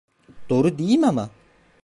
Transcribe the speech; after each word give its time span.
Doğru 0.49 0.77
değil 0.77 0.99
mi 0.99 1.07
ama? 1.07 1.29